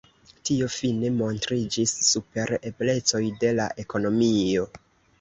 [0.49, 4.71] Tio fine montriĝis super eblecoj de la ekonomio.